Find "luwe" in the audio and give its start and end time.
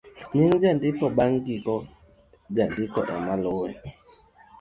3.43-3.69